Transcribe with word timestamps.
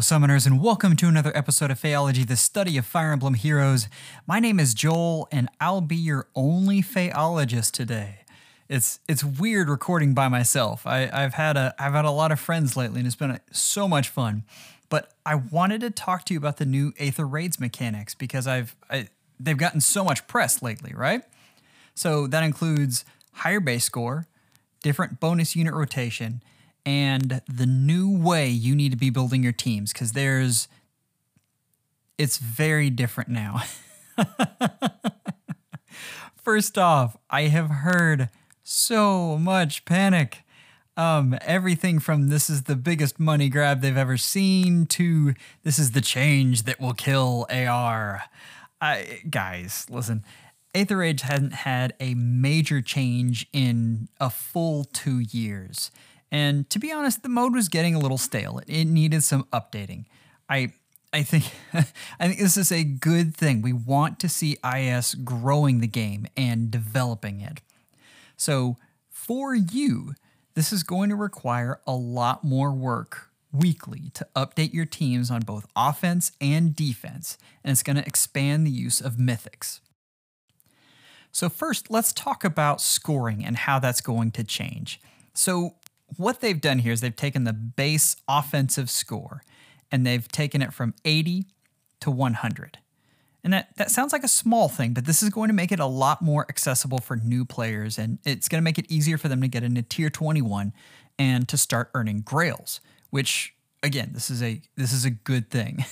Summoners, 0.00 0.46
and 0.46 0.62
welcome 0.62 0.96
to 0.96 1.08
another 1.08 1.30
episode 1.36 1.70
of 1.70 1.78
Phaeology, 1.78 2.26
the 2.26 2.36
study 2.36 2.78
of 2.78 2.86
Fire 2.86 3.12
Emblem 3.12 3.34
heroes. 3.34 3.86
My 4.26 4.40
name 4.40 4.58
is 4.58 4.72
Joel, 4.72 5.28
and 5.30 5.48
I'll 5.60 5.82
be 5.82 5.96
your 5.96 6.26
only 6.34 6.80
Phaeologist 6.80 7.74
today. 7.74 8.20
It's 8.68 8.98
it's 9.08 9.22
weird 9.22 9.68
recording 9.68 10.14
by 10.14 10.28
myself. 10.28 10.86
I, 10.86 11.10
I've 11.12 11.34
had 11.34 11.58
a 11.58 11.74
I've 11.78 11.92
had 11.92 12.06
a 12.06 12.10
lot 12.10 12.32
of 12.32 12.40
friends 12.40 12.76
lately, 12.76 13.00
and 13.00 13.06
it's 13.06 13.16
been 13.16 13.32
a, 13.32 13.40
so 13.52 13.86
much 13.86 14.08
fun. 14.08 14.44
But 14.88 15.12
I 15.26 15.34
wanted 15.34 15.82
to 15.82 15.90
talk 15.90 16.24
to 16.26 16.34
you 16.34 16.38
about 16.38 16.56
the 16.56 16.66
new 16.66 16.94
Aether 16.98 17.26
Raids 17.26 17.60
mechanics 17.60 18.14
because 18.14 18.46
I've 18.46 18.74
I, 18.88 19.08
they've 19.38 19.56
gotten 19.56 19.82
so 19.82 20.02
much 20.02 20.26
press 20.26 20.62
lately, 20.62 20.94
right? 20.94 21.22
So 21.94 22.26
that 22.26 22.42
includes 22.42 23.04
higher 23.32 23.60
base 23.60 23.84
score, 23.84 24.26
different 24.82 25.20
bonus 25.20 25.54
unit 25.54 25.74
rotation, 25.74 26.42
and 26.84 27.40
the 27.48 27.66
new 27.66 28.10
way 28.10 28.48
you 28.48 28.74
need 28.74 28.90
to 28.90 28.98
be 28.98 29.10
building 29.10 29.42
your 29.42 29.52
teams 29.52 29.92
because 29.92 30.12
there's 30.12 30.68
it's 32.18 32.36
very 32.38 32.90
different 32.90 33.30
now. 33.30 33.62
First 36.42 36.76
off, 36.76 37.16
I 37.30 37.42
have 37.42 37.70
heard 37.70 38.28
so 38.62 39.38
much 39.38 39.84
panic. 39.84 40.42
Um, 40.96 41.38
everything 41.40 41.98
from 41.98 42.28
this 42.28 42.50
is 42.50 42.64
the 42.64 42.76
biggest 42.76 43.18
money 43.18 43.48
grab 43.48 43.80
they've 43.80 43.96
ever 43.96 44.18
seen 44.18 44.84
to 44.86 45.34
this 45.62 45.78
is 45.78 45.92
the 45.92 46.00
change 46.02 46.64
that 46.64 46.78
will 46.78 46.92
kill 46.92 47.46
AR. 47.50 48.24
I, 48.82 49.22
guys, 49.30 49.86
listen, 49.88 50.24
Aether 50.74 50.98
Raids 50.98 51.22
hadn't 51.22 51.52
had 51.52 51.94
a 52.00 52.14
major 52.14 52.80
change 52.80 53.46
in 53.52 54.08
a 54.20 54.30
full 54.30 54.84
two 54.84 55.20
years. 55.20 55.90
And 56.30 56.68
to 56.70 56.78
be 56.78 56.92
honest, 56.92 57.22
the 57.22 57.28
mode 57.28 57.54
was 57.54 57.68
getting 57.68 57.94
a 57.94 57.98
little 57.98 58.18
stale. 58.18 58.60
It 58.66 58.84
needed 58.84 59.24
some 59.24 59.44
updating. 59.52 60.04
I 60.48 60.72
I 61.12 61.22
think 61.22 61.44
I 61.72 62.28
think 62.28 62.38
this 62.38 62.56
is 62.56 62.70
a 62.70 62.84
good 62.84 63.36
thing. 63.36 63.62
We 63.62 63.72
want 63.72 64.20
to 64.20 64.28
see 64.28 64.58
IS 64.64 65.14
growing 65.14 65.80
the 65.80 65.88
game 65.88 66.26
and 66.36 66.70
developing 66.70 67.40
it. 67.40 67.60
So 68.36 68.76
for 69.08 69.54
you, 69.54 70.14
this 70.54 70.72
is 70.72 70.82
going 70.82 71.10
to 71.10 71.16
require 71.16 71.80
a 71.86 71.94
lot 71.94 72.44
more 72.44 72.72
work 72.72 73.30
weekly 73.52 74.10
to 74.14 74.26
update 74.36 74.72
your 74.72 74.86
teams 74.86 75.30
on 75.30 75.42
both 75.42 75.66
offense 75.74 76.32
and 76.40 76.74
defense, 76.74 77.36
and 77.64 77.72
it's 77.72 77.82
going 77.82 77.96
to 77.96 78.06
expand 78.06 78.66
the 78.66 78.70
use 78.70 79.00
of 79.00 79.14
mythics. 79.14 79.80
So 81.32 81.48
first, 81.48 81.90
let's 81.90 82.12
talk 82.12 82.44
about 82.44 82.80
scoring 82.80 83.44
and 83.44 83.56
how 83.56 83.78
that's 83.78 84.00
going 84.00 84.32
to 84.32 84.44
change. 84.44 85.00
So 85.34 85.74
what 86.16 86.40
they've 86.40 86.60
done 86.60 86.80
here 86.80 86.92
is 86.92 87.00
they've 87.00 87.14
taken 87.14 87.44
the 87.44 87.52
base 87.52 88.16
offensive 88.28 88.90
score 88.90 89.42
and 89.90 90.06
they've 90.06 90.26
taken 90.28 90.62
it 90.62 90.72
from 90.72 90.94
80 91.04 91.46
to 92.00 92.10
100. 92.10 92.78
And 93.42 93.52
that, 93.52 93.76
that 93.76 93.90
sounds 93.90 94.12
like 94.12 94.22
a 94.22 94.28
small 94.28 94.68
thing, 94.68 94.92
but 94.92 95.06
this 95.06 95.22
is 95.22 95.30
going 95.30 95.48
to 95.48 95.54
make 95.54 95.72
it 95.72 95.80
a 95.80 95.86
lot 95.86 96.20
more 96.20 96.44
accessible 96.48 96.98
for 96.98 97.16
new 97.16 97.44
players 97.44 97.98
and 97.98 98.18
it's 98.24 98.48
going 98.48 98.60
to 98.60 98.64
make 98.64 98.78
it 98.78 98.86
easier 98.90 99.16
for 99.16 99.28
them 99.28 99.40
to 99.40 99.48
get 99.48 99.62
into 99.62 99.82
tier 99.82 100.10
21 100.10 100.72
and 101.18 101.48
to 101.48 101.56
start 101.56 101.90
earning 101.94 102.20
grails, 102.20 102.80
which 103.10 103.54
again, 103.82 104.10
this 104.12 104.30
is 104.30 104.42
a 104.42 104.60
this 104.76 104.92
is 104.92 105.04
a 105.04 105.10
good 105.10 105.50
thing. 105.50 105.84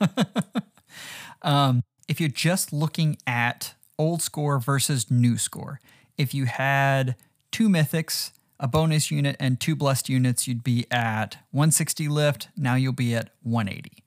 um, 1.42 1.82
if 2.08 2.20
you're 2.20 2.28
just 2.28 2.72
looking 2.72 3.16
at 3.26 3.74
old 3.98 4.22
score 4.22 4.58
versus 4.58 5.10
new 5.10 5.36
score, 5.38 5.80
if 6.16 6.34
you 6.34 6.46
had 6.46 7.16
two 7.50 7.68
mythics 7.68 8.32
a 8.62 8.68
bonus 8.68 9.10
unit 9.10 9.36
and 9.40 9.58
two 9.58 9.74
blessed 9.74 10.08
units, 10.08 10.46
you'd 10.46 10.62
be 10.62 10.86
at 10.90 11.36
160 11.50 12.06
lift. 12.06 12.48
Now 12.56 12.76
you'll 12.76 12.92
be 12.92 13.14
at 13.14 13.30
180. 13.42 14.04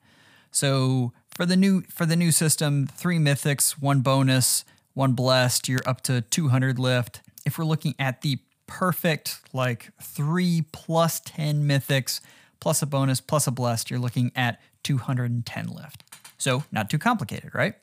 So 0.50 1.12
for 1.36 1.46
the 1.46 1.58
new 1.58 1.82
for 1.82 2.06
the 2.06 2.16
new 2.16 2.32
system, 2.32 2.88
three 2.88 3.20
mythics, 3.20 3.74
one 3.74 4.00
bonus, 4.00 4.64
one 4.94 5.12
blessed, 5.12 5.68
you're 5.68 5.82
up 5.86 6.02
to 6.04 6.22
200 6.22 6.80
lift. 6.80 7.22
If 7.46 7.60
we're 7.60 7.66
looking 7.66 7.96
at 8.00 8.22
the 8.22 8.40
perfect 8.66 9.42
like 9.54 9.92
three 10.02 10.64
plus 10.72 11.20
10 11.20 11.68
mythics 11.68 12.22
plus 12.62 12.82
a 12.82 12.86
bonus 12.86 13.20
plus 13.20 13.48
a 13.48 13.52
blessed, 13.52 13.92
you're 13.92 14.00
looking 14.00 14.32
at 14.38 14.62
210 14.84 15.68
lift. 15.68 16.04
So 16.38 16.64
not 16.72 16.90
too 16.90 16.98
complicated, 16.98 17.54
right? 17.54 17.76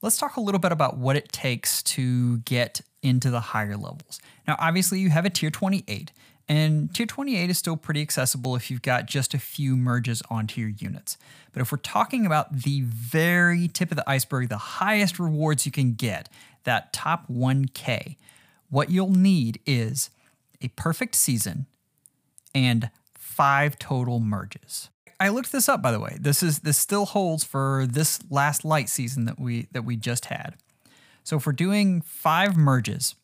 Let's 0.00 0.16
talk 0.16 0.36
a 0.36 0.40
little 0.40 0.60
bit 0.60 0.70
about 0.70 0.96
what 0.96 1.16
it 1.16 1.32
takes 1.32 1.82
to 1.82 2.38
get 2.38 2.80
into 3.02 3.30
the 3.30 3.40
higher 3.40 3.76
levels. 3.76 4.20
Now, 4.46 4.54
obviously, 4.60 5.00
you 5.00 5.10
have 5.10 5.24
a 5.24 5.30
tier 5.30 5.50
28, 5.50 6.12
and 6.48 6.94
tier 6.94 7.04
28 7.04 7.50
is 7.50 7.58
still 7.58 7.76
pretty 7.76 8.00
accessible 8.00 8.54
if 8.54 8.70
you've 8.70 8.82
got 8.82 9.06
just 9.06 9.34
a 9.34 9.38
few 9.38 9.76
merges 9.76 10.22
onto 10.30 10.60
your 10.60 10.70
units. 10.70 11.18
But 11.52 11.62
if 11.62 11.72
we're 11.72 11.78
talking 11.78 12.24
about 12.24 12.62
the 12.62 12.82
very 12.82 13.66
tip 13.66 13.90
of 13.90 13.96
the 13.96 14.08
iceberg, 14.08 14.48
the 14.48 14.56
highest 14.56 15.18
rewards 15.18 15.66
you 15.66 15.72
can 15.72 15.94
get, 15.94 16.28
that 16.62 16.92
top 16.92 17.26
1K, 17.28 18.16
what 18.70 18.90
you'll 18.90 19.10
need 19.10 19.60
is 19.66 20.10
a 20.60 20.68
perfect 20.68 21.16
season 21.16 21.66
and 22.54 22.90
five 23.14 23.78
total 23.80 24.20
merges. 24.20 24.90
I 25.20 25.30
looked 25.30 25.52
this 25.52 25.68
up 25.68 25.82
by 25.82 25.92
the 25.92 26.00
way. 26.00 26.16
This 26.20 26.42
is 26.42 26.60
this 26.60 26.78
still 26.78 27.06
holds 27.06 27.44
for 27.44 27.86
this 27.88 28.20
last 28.30 28.64
light 28.64 28.88
season 28.88 29.24
that 29.24 29.38
we 29.38 29.68
that 29.72 29.82
we 29.82 29.96
just 29.96 30.26
had. 30.26 30.56
So 31.24 31.36
if 31.36 31.46
we're 31.46 31.52
doing 31.52 32.00
five 32.00 32.56
merges, 32.56 33.14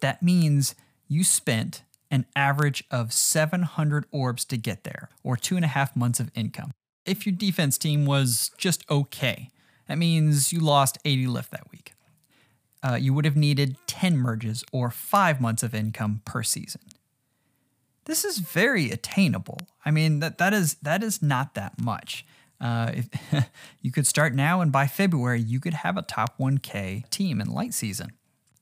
that 0.00 0.22
means 0.22 0.74
you 1.08 1.24
spent 1.24 1.82
an 2.10 2.26
average 2.36 2.84
of 2.90 3.12
700 3.12 4.04
orbs 4.12 4.44
to 4.44 4.56
get 4.56 4.84
there, 4.84 5.08
or 5.24 5.36
two 5.36 5.56
and 5.56 5.64
a 5.64 5.68
half 5.68 5.96
months 5.96 6.20
of 6.20 6.30
income. 6.34 6.70
If 7.04 7.26
your 7.26 7.34
defense 7.34 7.76
team 7.76 8.06
was 8.06 8.52
just 8.56 8.88
okay, 8.88 9.50
that 9.88 9.98
means 9.98 10.52
you 10.52 10.60
lost 10.60 10.98
80 11.04 11.26
lift 11.26 11.50
that 11.50 11.70
week. 11.72 11.92
Uh, 12.82 12.94
you 12.94 13.12
would 13.14 13.24
have 13.24 13.36
needed 13.36 13.76
10 13.86 14.16
merges 14.16 14.62
or 14.72 14.90
five 14.90 15.40
months 15.40 15.62
of 15.62 15.74
income 15.74 16.20
per 16.24 16.42
season 16.42 16.82
this 18.04 18.24
is 18.24 18.38
very 18.38 18.90
attainable. 18.90 19.58
I 19.84 19.90
mean 19.90 20.20
that 20.20 20.38
that 20.38 20.52
is 20.52 20.74
that 20.82 21.02
is 21.02 21.22
not 21.22 21.54
that 21.54 21.80
much. 21.80 22.24
Uh, 22.60 22.92
if, 22.94 23.08
you 23.82 23.90
could 23.90 24.06
start 24.06 24.34
now, 24.34 24.60
and 24.60 24.72
by 24.72 24.86
February, 24.86 25.40
you 25.40 25.60
could 25.60 25.74
have 25.74 25.96
a 25.96 26.02
top 26.02 26.38
1K 26.38 27.08
team 27.10 27.40
in 27.40 27.50
light 27.50 27.74
season. 27.74 28.12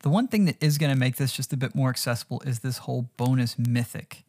The 0.01 0.09
one 0.09 0.27
thing 0.27 0.47
that 0.47 0.61
is 0.61 0.79
going 0.79 0.91
to 0.91 0.99
make 0.99 1.17
this 1.17 1.33
just 1.33 1.53
a 1.53 1.57
bit 1.57 1.75
more 1.75 1.91
accessible 1.91 2.43
is 2.45 2.61
this 2.61 2.79
whole 2.79 3.11
bonus 3.17 3.57
mythic 3.59 4.25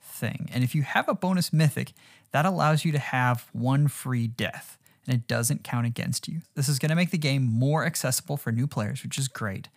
thing. 0.00 0.48
And 0.52 0.62
if 0.62 0.74
you 0.74 0.82
have 0.82 1.08
a 1.08 1.14
bonus 1.14 1.52
mythic, 1.52 1.92
that 2.30 2.46
allows 2.46 2.84
you 2.84 2.92
to 2.92 2.98
have 2.98 3.48
one 3.52 3.88
free 3.88 4.28
death, 4.28 4.78
and 5.06 5.14
it 5.14 5.26
doesn't 5.26 5.64
count 5.64 5.86
against 5.86 6.28
you. 6.28 6.42
This 6.54 6.68
is 6.68 6.78
going 6.78 6.90
to 6.90 6.96
make 6.96 7.10
the 7.10 7.18
game 7.18 7.42
more 7.44 7.84
accessible 7.84 8.36
for 8.36 8.52
new 8.52 8.66
players, 8.66 9.02
which 9.02 9.18
is 9.18 9.26
great. 9.26 9.68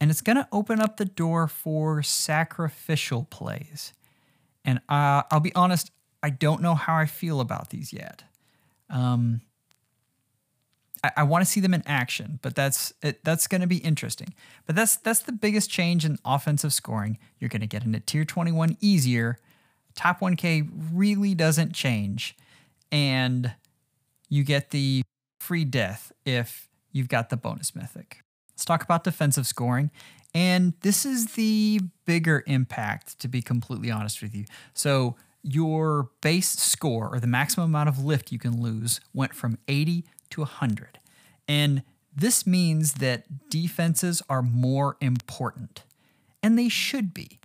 And 0.00 0.10
it's 0.10 0.20
going 0.20 0.36
to 0.36 0.48
open 0.50 0.80
up 0.80 0.96
the 0.96 1.04
door 1.04 1.46
for 1.46 2.02
sacrificial 2.02 3.24
plays. 3.30 3.92
And 4.64 4.78
uh, 4.88 5.22
I'll 5.30 5.40
be 5.40 5.54
honest, 5.54 5.90
I 6.22 6.30
don't 6.30 6.62
know 6.62 6.74
how 6.74 6.96
I 6.96 7.06
feel 7.06 7.40
about 7.40 7.70
these 7.70 7.92
yet. 7.92 8.24
Um, 8.88 9.42
I, 11.02 11.12
I 11.18 11.22
want 11.24 11.44
to 11.44 11.50
see 11.50 11.60
them 11.60 11.74
in 11.74 11.82
action, 11.86 12.38
but 12.42 12.54
that's 12.56 12.94
it, 13.02 13.22
that's 13.24 13.46
going 13.46 13.60
to 13.60 13.66
be 13.66 13.76
interesting. 13.76 14.34
But 14.66 14.74
that's 14.74 14.96
that's 14.96 15.20
the 15.20 15.32
biggest 15.32 15.70
change 15.70 16.04
in 16.04 16.18
offensive 16.24 16.72
scoring. 16.72 17.18
You're 17.38 17.50
going 17.50 17.60
to 17.60 17.66
get 17.66 17.84
into 17.84 18.00
tier 18.00 18.24
21 18.24 18.78
easier. 18.80 19.38
Top 19.94 20.20
1K 20.20 20.68
really 20.92 21.34
doesn't 21.34 21.72
change, 21.72 22.36
and 22.90 23.52
you 24.28 24.42
get 24.42 24.70
the 24.70 25.02
free 25.38 25.64
death 25.64 26.10
if 26.24 26.68
you've 26.90 27.08
got 27.08 27.28
the 27.28 27.36
bonus 27.36 27.76
mythic. 27.76 28.23
Let's 28.54 28.64
talk 28.64 28.82
about 28.82 29.04
defensive 29.04 29.46
scoring. 29.46 29.90
And 30.34 30.74
this 30.80 31.04
is 31.04 31.34
the 31.34 31.80
bigger 32.06 32.42
impact, 32.46 33.18
to 33.20 33.28
be 33.28 33.40
completely 33.40 33.90
honest 33.90 34.22
with 34.22 34.34
you. 34.34 34.46
So, 34.72 35.16
your 35.42 36.08
base 36.22 36.48
score 36.48 37.10
or 37.12 37.20
the 37.20 37.26
maximum 37.26 37.66
amount 37.66 37.90
of 37.90 38.02
lift 38.02 38.32
you 38.32 38.38
can 38.38 38.62
lose 38.62 39.00
went 39.12 39.34
from 39.34 39.58
80 39.68 40.04
to 40.30 40.40
100. 40.40 40.98
And 41.46 41.82
this 42.16 42.46
means 42.46 42.94
that 42.94 43.50
defenses 43.50 44.22
are 44.28 44.40
more 44.40 44.96
important, 45.00 45.84
and 46.42 46.58
they 46.58 46.68
should 46.68 47.12
be. 47.12 47.40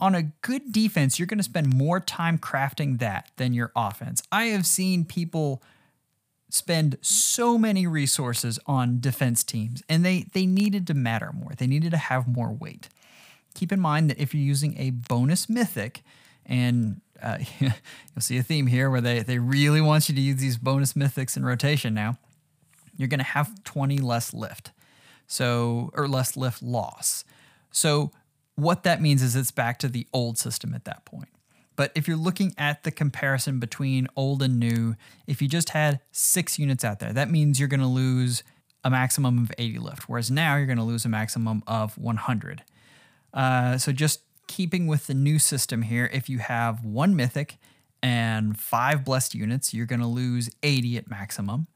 On 0.00 0.14
a 0.14 0.24
good 0.42 0.72
defense, 0.72 1.18
you're 1.18 1.26
going 1.26 1.38
to 1.38 1.44
spend 1.44 1.72
more 1.72 2.00
time 2.00 2.36
crafting 2.36 2.98
that 2.98 3.30
than 3.36 3.54
your 3.54 3.72
offense. 3.76 4.22
I 4.32 4.46
have 4.46 4.66
seen 4.66 5.04
people 5.04 5.62
spend 6.48 6.98
so 7.00 7.58
many 7.58 7.86
resources 7.86 8.58
on 8.66 9.00
defense 9.00 9.42
teams, 9.44 9.82
and 9.88 10.04
they 10.04 10.26
they 10.32 10.46
needed 10.46 10.86
to 10.88 10.94
matter 10.94 11.32
more. 11.32 11.52
They 11.56 11.66
needed 11.66 11.90
to 11.92 11.96
have 11.96 12.28
more 12.28 12.52
weight. 12.52 12.88
Keep 13.54 13.72
in 13.72 13.80
mind 13.80 14.10
that 14.10 14.18
if 14.18 14.34
you're 14.34 14.42
using 14.42 14.78
a 14.78 14.90
bonus 14.90 15.48
mythic, 15.48 16.02
and 16.44 17.00
uh, 17.22 17.38
you'll 17.60 17.72
see 18.20 18.38
a 18.38 18.42
theme 18.42 18.66
here 18.66 18.90
where 18.90 19.00
they 19.00 19.20
they 19.22 19.38
really 19.38 19.80
want 19.80 20.08
you 20.08 20.14
to 20.14 20.20
use 20.20 20.36
these 20.36 20.56
bonus 20.56 20.92
mythics 20.92 21.36
in 21.36 21.44
rotation 21.44 21.94
now, 21.94 22.18
you're 22.96 23.08
going 23.08 23.18
to 23.18 23.24
have 23.24 23.62
20 23.64 23.98
less 23.98 24.32
lift, 24.32 24.72
so 25.26 25.90
or 25.94 26.08
less 26.08 26.36
lift 26.36 26.62
loss. 26.62 27.24
So 27.70 28.12
what 28.54 28.84
that 28.84 29.02
means 29.02 29.22
is 29.22 29.36
it's 29.36 29.50
back 29.50 29.78
to 29.80 29.88
the 29.88 30.06
old 30.12 30.38
system 30.38 30.74
at 30.74 30.84
that 30.84 31.04
point. 31.04 31.28
But 31.76 31.92
if 31.94 32.08
you're 32.08 32.16
looking 32.16 32.54
at 32.56 32.82
the 32.82 32.90
comparison 32.90 33.60
between 33.60 34.08
old 34.16 34.42
and 34.42 34.58
new, 34.58 34.96
if 35.26 35.40
you 35.40 35.48
just 35.48 35.70
had 35.70 36.00
six 36.10 36.58
units 36.58 36.84
out 36.84 36.98
there, 36.98 37.12
that 37.12 37.30
means 37.30 37.60
you're 37.60 37.68
going 37.68 37.80
to 37.80 37.86
lose 37.86 38.42
a 38.82 38.90
maximum 38.90 39.38
of 39.38 39.52
80 39.58 39.78
lift, 39.78 40.08
whereas 40.08 40.30
now 40.30 40.56
you're 40.56 40.66
going 40.66 40.78
to 40.78 40.84
lose 40.84 41.04
a 41.04 41.08
maximum 41.08 41.62
of 41.66 41.98
100. 41.98 42.62
Uh, 43.34 43.76
so 43.78 43.92
just 43.92 44.22
keeping 44.46 44.86
with 44.86 45.06
the 45.06 45.14
new 45.14 45.38
system 45.38 45.82
here, 45.82 46.08
if 46.12 46.28
you 46.28 46.38
have 46.38 46.84
one 46.84 47.14
mythic 47.14 47.58
and 48.02 48.58
five 48.58 49.04
blessed 49.04 49.34
units, 49.34 49.74
you're 49.74 49.86
going 49.86 50.00
to 50.00 50.06
lose 50.06 50.48
80 50.62 50.98
at 50.98 51.10
maximum. 51.10 51.66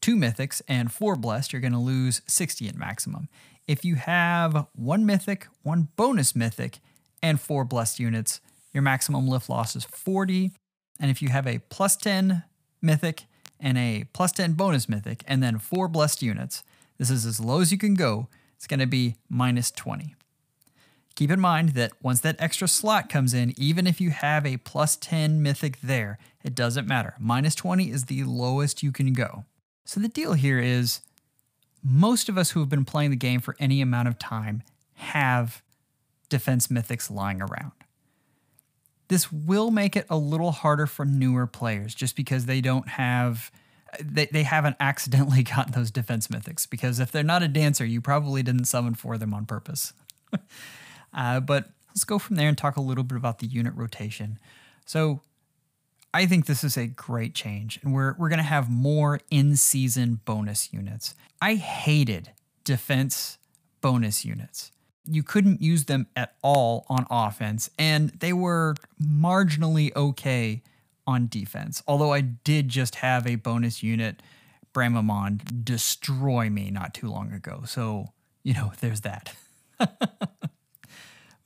Two 0.00 0.16
mythics 0.16 0.62
and 0.66 0.92
four 0.92 1.16
blessed, 1.16 1.52
you're 1.52 1.60
going 1.60 1.72
to 1.72 1.78
lose 1.78 2.22
60 2.26 2.68
at 2.68 2.76
maximum. 2.76 3.28
If 3.66 3.84
you 3.84 3.96
have 3.96 4.66
one 4.74 5.04
mythic, 5.04 5.46
one 5.62 5.88
bonus 5.96 6.34
mythic, 6.34 6.78
and 7.22 7.40
four 7.40 7.64
blessed 7.64 8.00
units, 8.00 8.40
your 8.72 8.82
maximum 8.82 9.28
lift 9.28 9.48
loss 9.48 9.76
is 9.76 9.84
40. 9.84 10.52
And 11.00 11.10
if 11.10 11.22
you 11.22 11.28
have 11.28 11.46
a 11.46 11.60
plus 11.68 11.96
10 11.96 12.44
mythic 12.80 13.24
and 13.60 13.78
a 13.78 14.04
plus 14.12 14.32
10 14.32 14.54
bonus 14.54 14.88
mythic, 14.88 15.22
and 15.26 15.42
then 15.42 15.58
four 15.58 15.88
blessed 15.88 16.22
units, 16.22 16.62
this 16.98 17.10
is 17.10 17.24
as 17.26 17.40
low 17.40 17.60
as 17.60 17.72
you 17.72 17.78
can 17.78 17.94
go. 17.94 18.28
It's 18.56 18.66
going 18.66 18.80
to 18.80 18.86
be 18.86 19.16
minus 19.28 19.70
20. 19.70 20.14
Keep 21.14 21.30
in 21.30 21.40
mind 21.40 21.70
that 21.70 21.92
once 22.02 22.20
that 22.20 22.36
extra 22.38 22.66
slot 22.66 23.08
comes 23.08 23.34
in, 23.34 23.52
even 23.58 23.86
if 23.86 24.00
you 24.00 24.10
have 24.10 24.46
a 24.46 24.56
plus 24.58 24.96
10 24.96 25.42
mythic 25.42 25.80
there, 25.82 26.18
it 26.42 26.54
doesn't 26.54 26.86
matter. 26.86 27.14
Minus 27.18 27.54
20 27.54 27.90
is 27.90 28.04
the 28.04 28.24
lowest 28.24 28.82
you 28.82 28.92
can 28.92 29.12
go. 29.12 29.44
So 29.84 30.00
the 30.00 30.08
deal 30.08 30.32
here 30.32 30.58
is 30.58 31.00
most 31.84 32.28
of 32.28 32.38
us 32.38 32.52
who 32.52 32.60
have 32.60 32.68
been 32.68 32.84
playing 32.84 33.10
the 33.10 33.16
game 33.16 33.40
for 33.40 33.56
any 33.58 33.80
amount 33.80 34.08
of 34.08 34.18
time 34.18 34.62
have 34.94 35.62
defense 36.28 36.68
mythics 36.68 37.10
lying 37.10 37.42
around. 37.42 37.72
This 39.12 39.30
will 39.30 39.70
make 39.70 39.94
it 39.94 40.06
a 40.08 40.16
little 40.16 40.52
harder 40.52 40.86
for 40.86 41.04
newer 41.04 41.46
players 41.46 41.94
just 41.94 42.16
because 42.16 42.46
they 42.46 42.62
don't 42.62 42.88
have 42.88 43.52
they, 44.00 44.24
they 44.24 44.42
haven't 44.42 44.76
accidentally 44.80 45.42
gotten 45.54 45.72
those 45.72 45.90
defense 45.90 46.28
mythics 46.28 46.68
because 46.68 46.98
if 46.98 47.12
they're 47.12 47.22
not 47.22 47.42
a 47.42 47.48
dancer, 47.48 47.84
you 47.84 48.00
probably 48.00 48.42
didn't 48.42 48.64
summon 48.64 48.94
for 48.94 49.18
them 49.18 49.34
on 49.34 49.44
purpose. 49.44 49.92
uh, 51.14 51.40
but 51.40 51.68
let's 51.88 52.04
go 52.04 52.18
from 52.18 52.36
there 52.36 52.48
and 52.48 52.56
talk 52.56 52.78
a 52.78 52.80
little 52.80 53.04
bit 53.04 53.18
about 53.18 53.40
the 53.40 53.46
unit 53.46 53.74
rotation. 53.76 54.38
So 54.86 55.20
I 56.14 56.24
think 56.24 56.46
this 56.46 56.64
is 56.64 56.78
a 56.78 56.86
great 56.86 57.34
change, 57.34 57.78
and 57.82 57.92
we're, 57.92 58.14
we're 58.18 58.30
going 58.30 58.38
to 58.38 58.42
have 58.44 58.70
more 58.70 59.20
in 59.30 59.56
season 59.56 60.20
bonus 60.24 60.72
units. 60.72 61.14
I 61.40 61.56
hated 61.56 62.30
defense 62.64 63.36
bonus 63.82 64.24
units. 64.24 64.72
You 65.04 65.22
couldn't 65.22 65.60
use 65.60 65.84
them 65.84 66.06
at 66.14 66.34
all 66.42 66.86
on 66.88 67.06
offense, 67.10 67.70
and 67.78 68.10
they 68.10 68.32
were 68.32 68.74
marginally 69.02 69.94
okay 69.96 70.62
on 71.06 71.28
defense. 71.28 71.82
Although 71.86 72.12
I 72.12 72.20
did 72.20 72.68
just 72.68 72.96
have 72.96 73.26
a 73.26 73.34
bonus 73.34 73.82
unit, 73.82 74.22
Bramimond, 74.72 75.64
destroy 75.64 76.48
me 76.48 76.70
not 76.70 76.94
too 76.94 77.10
long 77.10 77.32
ago. 77.32 77.62
So, 77.66 78.12
you 78.42 78.54
know, 78.54 78.72
there's 78.80 79.02
that. 79.02 79.34
but 79.78 79.98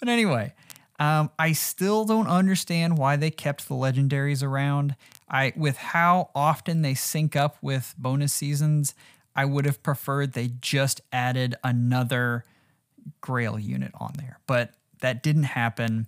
anyway, 0.07 0.53
um, 0.99 1.31
I 1.39 1.53
still 1.53 2.05
don't 2.05 2.29
understand 2.29 2.99
why 2.99 3.17
they 3.17 3.31
kept 3.31 3.69
the 3.69 3.75
legendaries 3.75 4.43
around. 4.43 4.97
I 5.29 5.53
with 5.57 5.77
how 5.77 6.31
often 6.35 6.83
they 6.83 6.95
sync 6.95 7.35
up 7.35 7.57
with 7.61 7.95
bonus 7.99 8.33
seasons, 8.33 8.95
I 9.35 9.45
would 9.45 9.67
have 9.67 9.83
preferred 9.83 10.33
they 10.33 10.51
just 10.61 11.01
added 11.13 11.57
another 11.65 12.45
Grail 13.21 13.59
unit 13.59 13.93
on 13.95 14.13
there, 14.19 14.39
but 14.47 14.75
that 15.01 15.23
didn't 15.23 15.45
happen. 15.45 16.07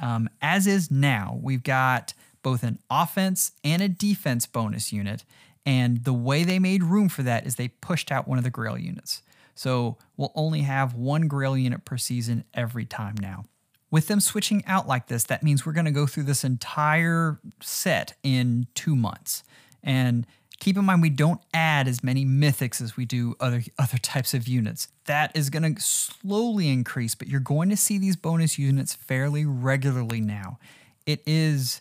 Um, 0.00 0.28
as 0.40 0.66
is 0.66 0.90
now, 0.90 1.38
we've 1.42 1.62
got 1.62 2.14
both 2.42 2.62
an 2.62 2.78
offense 2.90 3.52
and 3.62 3.82
a 3.82 3.88
defense 3.88 4.46
bonus 4.46 4.92
unit, 4.92 5.24
and 5.66 6.04
the 6.04 6.12
way 6.12 6.44
they 6.44 6.58
made 6.58 6.82
room 6.82 7.08
for 7.08 7.22
that 7.22 7.46
is 7.46 7.56
they 7.56 7.68
pushed 7.68 8.10
out 8.10 8.26
one 8.26 8.38
of 8.38 8.44
the 8.44 8.50
Grail 8.50 8.78
units. 8.78 9.22
So 9.54 9.98
we'll 10.16 10.32
only 10.34 10.62
have 10.62 10.94
one 10.94 11.28
Grail 11.28 11.56
unit 11.56 11.84
per 11.84 11.98
season 11.98 12.44
every 12.54 12.86
time 12.86 13.14
now. 13.20 13.44
With 13.90 14.06
them 14.06 14.20
switching 14.20 14.64
out 14.66 14.88
like 14.88 15.08
this, 15.08 15.24
that 15.24 15.42
means 15.42 15.66
we're 15.66 15.72
going 15.72 15.84
to 15.84 15.90
go 15.90 16.06
through 16.06 16.22
this 16.22 16.44
entire 16.44 17.40
set 17.60 18.14
in 18.22 18.68
two 18.74 18.96
months. 18.96 19.42
And 19.82 20.26
keep 20.60 20.76
in 20.76 20.84
mind, 20.84 21.02
we 21.02 21.10
don't 21.10 21.40
add 21.52 21.88
as 21.88 22.04
many 22.04 22.24
mythics 22.24 22.80
as 22.80 22.96
we 22.96 23.04
do 23.04 23.34
other, 23.40 23.62
other 23.78 23.98
types 23.98 24.34
of 24.34 24.46
units. 24.46 24.88
That 25.06 25.32
is 25.34 25.50
going 25.50 25.74
to 25.74 25.80
slowly 25.80 26.68
increase, 26.68 27.14
but 27.14 27.26
you're 27.26 27.40
going 27.40 27.70
to 27.70 27.76
see 27.76 27.98
these 27.98 28.14
bonus 28.14 28.58
units 28.58 28.94
fairly 28.94 29.44
regularly 29.44 30.20
now. 30.20 30.58
It 31.06 31.22
is 31.26 31.80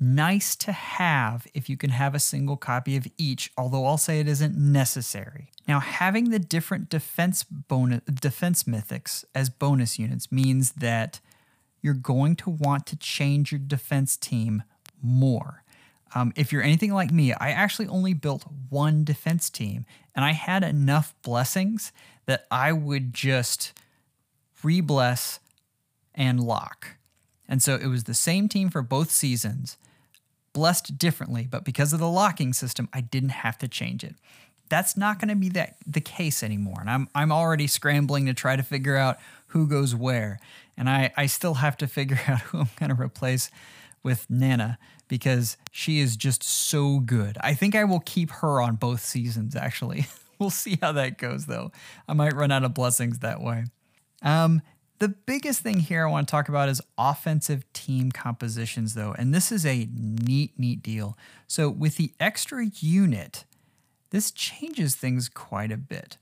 nice 0.00 0.56
to 0.56 0.72
have 0.72 1.46
if 1.54 1.68
you 1.68 1.76
can 1.76 1.90
have 1.90 2.14
a 2.14 2.18
single 2.18 2.56
copy 2.56 2.96
of 2.96 3.06
each, 3.16 3.52
although 3.56 3.86
I'll 3.86 3.98
say 3.98 4.18
it 4.18 4.28
isn't 4.28 4.56
necessary. 4.56 5.50
Now, 5.68 5.80
having 5.80 6.30
the 6.30 6.38
different 6.38 6.88
defense 6.88 7.44
bonus 7.44 8.00
defense 8.02 8.64
mythics 8.64 9.24
as 9.34 9.48
bonus 9.48 9.98
units 9.98 10.32
means 10.32 10.72
that 10.72 11.20
you're 11.80 11.94
going 11.94 12.34
to 12.36 12.50
want 12.50 12.86
to 12.86 12.96
change 12.96 13.52
your 13.52 13.58
defense 13.58 14.16
team 14.16 14.62
more. 15.02 15.63
Um, 16.14 16.32
if 16.36 16.52
you're 16.52 16.62
anything 16.62 16.92
like 16.92 17.10
me, 17.10 17.32
I 17.32 17.50
actually 17.50 17.88
only 17.88 18.14
built 18.14 18.44
one 18.68 19.04
defense 19.04 19.50
team, 19.50 19.84
and 20.14 20.24
I 20.24 20.32
had 20.32 20.62
enough 20.62 21.14
blessings 21.22 21.92
that 22.26 22.46
I 22.50 22.72
would 22.72 23.12
just 23.12 23.72
re-bless 24.62 25.40
and 26.14 26.40
lock. 26.40 26.96
And 27.48 27.62
so 27.62 27.74
it 27.74 27.86
was 27.88 28.04
the 28.04 28.14
same 28.14 28.48
team 28.48 28.70
for 28.70 28.80
both 28.80 29.10
seasons, 29.10 29.76
blessed 30.52 30.96
differently, 30.96 31.46
but 31.50 31.64
because 31.64 31.92
of 31.92 32.00
the 32.00 32.08
locking 32.08 32.52
system, 32.52 32.88
I 32.92 33.00
didn't 33.00 33.30
have 33.30 33.58
to 33.58 33.68
change 33.68 34.04
it 34.04 34.14
that's 34.68 34.96
not 34.96 35.18
going 35.18 35.28
to 35.28 35.36
be 35.36 35.48
that 35.50 35.76
the 35.86 36.00
case 36.00 36.42
anymore. 36.42 36.78
And 36.80 36.90
I'm 36.90 37.08
I'm 37.14 37.30
already 37.32 37.66
scrambling 37.66 38.26
to 38.26 38.34
try 38.34 38.56
to 38.56 38.62
figure 38.62 38.96
out 38.96 39.18
who 39.48 39.66
goes 39.66 39.94
where. 39.94 40.40
And 40.76 40.88
I, 40.88 41.12
I 41.16 41.26
still 41.26 41.54
have 41.54 41.76
to 41.78 41.86
figure 41.86 42.20
out 42.28 42.40
who 42.40 42.60
I'm 42.60 42.70
going 42.76 42.94
to 42.94 43.00
replace 43.00 43.50
with 44.04 44.26
Nanna 44.30 44.78
because 45.08 45.56
she 45.72 45.98
is 45.98 46.16
just 46.16 46.44
so 46.44 47.00
good. 47.00 47.36
I 47.40 47.54
think 47.54 47.74
I 47.74 47.84
will 47.84 48.00
keep 48.00 48.30
her 48.30 48.60
on 48.60 48.76
both 48.76 49.00
seasons, 49.00 49.56
actually. 49.56 50.06
we'll 50.38 50.50
see 50.50 50.78
how 50.80 50.92
that 50.92 51.18
goes, 51.18 51.46
though. 51.46 51.72
I 52.06 52.12
might 52.12 52.34
run 52.34 52.52
out 52.52 52.64
of 52.64 52.74
blessings 52.74 53.18
that 53.20 53.40
way. 53.40 53.64
Um, 54.22 54.62
the 55.00 55.08
biggest 55.08 55.60
thing 55.60 55.80
here 55.80 56.06
I 56.06 56.10
want 56.10 56.28
to 56.28 56.30
talk 56.30 56.48
about 56.48 56.68
is 56.68 56.80
offensive 56.96 57.70
team 57.72 58.12
compositions, 58.12 58.94
though. 58.94 59.14
And 59.18 59.34
this 59.34 59.50
is 59.50 59.66
a 59.66 59.88
neat, 59.92 60.52
neat 60.58 60.82
deal. 60.82 61.18
So, 61.46 61.68
with 61.68 61.96
the 61.96 62.12
extra 62.20 62.66
unit, 62.66 63.44
this 64.10 64.30
changes 64.30 64.94
things 64.94 65.28
quite 65.28 65.72
a 65.72 65.76
bit. 65.76 66.16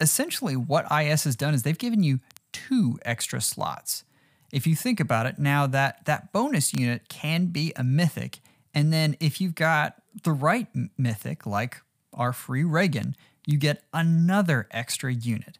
Essentially, 0.00 0.56
what 0.56 0.90
IS 0.90 1.24
has 1.24 1.36
done 1.36 1.54
is 1.54 1.62
they've 1.62 1.78
given 1.78 2.02
you 2.02 2.20
two 2.52 2.98
extra 3.04 3.40
slots. 3.40 4.04
If 4.52 4.66
you 4.66 4.74
think 4.74 5.00
about 5.00 5.26
it, 5.26 5.38
now 5.38 5.66
that 5.66 6.04
that 6.06 6.32
bonus 6.32 6.72
unit 6.74 7.08
can 7.08 7.46
be 7.46 7.72
a 7.76 7.84
mythic, 7.84 8.40
and 8.74 8.92
then 8.92 9.16
if 9.20 9.40
you've 9.40 9.54
got 9.54 9.96
the 10.22 10.32
right 10.32 10.66
mythic, 10.98 11.46
like 11.46 11.80
our 12.12 12.32
free 12.32 12.64
Reagan, 12.64 13.16
you 13.46 13.58
get 13.58 13.82
another 13.92 14.68
extra 14.70 15.12
unit. 15.12 15.58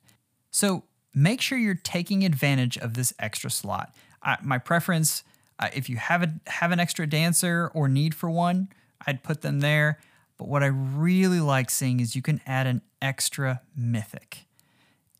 So 0.50 0.84
make 1.14 1.40
sure 1.40 1.58
you're 1.58 1.74
taking 1.74 2.24
advantage 2.24 2.76
of 2.76 2.94
this 2.94 3.12
extra 3.18 3.50
slot. 3.50 3.94
Uh, 4.22 4.36
my 4.42 4.58
preference, 4.58 5.22
uh, 5.58 5.68
if 5.72 5.88
you 5.88 5.96
have 5.96 6.22
a, 6.22 6.34
have 6.46 6.72
an 6.72 6.80
extra 6.80 7.06
dancer 7.06 7.70
or 7.74 7.88
need 7.88 8.14
for 8.14 8.30
one, 8.30 8.68
I'd 9.06 9.22
put 9.22 9.42
them 9.42 9.60
there. 9.60 9.98
But 10.36 10.48
what 10.48 10.62
I 10.62 10.66
really 10.66 11.40
like 11.40 11.70
seeing 11.70 12.00
is 12.00 12.16
you 12.16 12.22
can 12.22 12.40
add 12.46 12.66
an 12.66 12.82
extra 13.00 13.60
mythic. 13.76 14.46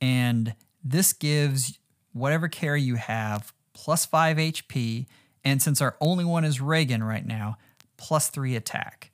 And 0.01 0.55
this 0.83 1.13
gives 1.13 1.79
whatever 2.13 2.49
carry 2.49 2.83
you 2.83 2.97
have 2.97 3.53
plus 3.81 4.05
5 4.05 4.37
HP. 4.37 5.07
And 5.43 5.63
since 5.63 5.81
our 5.81 5.97
only 6.03 6.25
one 6.25 6.45
is 6.45 6.61
Reagan 6.61 7.03
right 7.03 7.27
now, 7.27 7.57
plus 7.97 8.29
3 8.29 8.55
attack. 8.55 9.11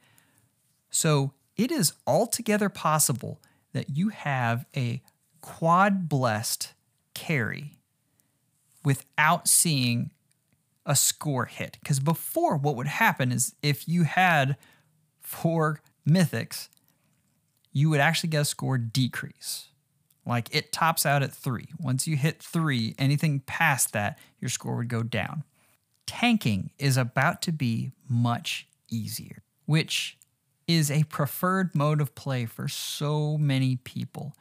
So 0.91 1.35
it 1.57 1.71
is 1.71 1.93
altogether 2.05 2.69
possible 2.69 3.41
that 3.73 3.97
you 3.97 4.09
have 4.09 4.67
a 4.77 5.03
quad 5.41 6.09
blessed 6.09 6.75
carry 7.15 7.79
without 8.85 9.47
seeing 9.47 10.11
a 10.85 10.97
score 10.97 11.45
hit. 11.45 11.79
Because 11.81 12.01
before, 12.01 12.57
what 12.57 12.75
would 12.75 12.89
happen 12.89 13.31
is 13.31 13.55
if 13.63 13.87
you 13.87 14.03
had 14.03 14.57
four 15.21 15.81
mythics, 16.09 16.69
you 17.73 17.89
would 17.91 18.01
actually 18.01 18.31
get 18.31 18.41
a 18.41 18.45
score 18.45 18.79
decrease. 18.79 19.69
Like 20.27 20.53
it 20.55 20.73
tops 20.73 21.07
out 21.07 21.23
at 21.23 21.33
three. 21.33 21.69
Once 21.79 22.07
you 22.09 22.17
hit 22.17 22.43
three, 22.43 22.95
anything 22.99 23.41
past 23.41 23.93
that, 23.93 24.19
your 24.41 24.49
score 24.49 24.77
would 24.77 24.89
go 24.89 25.03
down. 25.03 25.45
Tanking 26.07 26.71
is 26.79 26.97
about 26.97 27.41
to 27.43 27.53
be 27.53 27.93
much 28.09 28.67
easier, 28.91 29.43
which 29.67 30.19
is 30.67 30.91
a 30.91 31.05
preferred 31.05 31.75
mode 31.75 32.01
of 32.01 32.15
play 32.15 32.45
for 32.45 32.67
so 32.67 33.39
many 33.39 33.77
people. 33.77 34.35